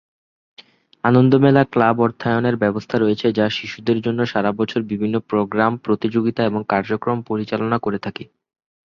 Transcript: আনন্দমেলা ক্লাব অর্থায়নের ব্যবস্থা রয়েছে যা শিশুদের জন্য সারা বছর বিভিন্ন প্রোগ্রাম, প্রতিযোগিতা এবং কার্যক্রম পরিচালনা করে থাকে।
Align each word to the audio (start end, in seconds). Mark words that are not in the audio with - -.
আনন্দমেলা 1.03 1.63
ক্লাব 1.73 1.97
অর্থায়নের 1.99 2.55
ব্যবস্থা 2.55 2.95
রয়েছে 2.97 3.27
যা 3.37 3.45
শিশুদের 3.49 3.97
জন্য 4.01 4.19
সারা 4.25 4.51
বছর 4.51 4.79
বিভিন্ন 4.91 5.15
প্রোগ্রাম, 5.29 5.71
প্রতিযোগিতা 5.85 6.41
এবং 6.45 6.61
কার্যক্রম 6.69 7.17
পরিচালনা 7.29 7.77
করে 7.85 7.99
থাকে। 8.05 8.23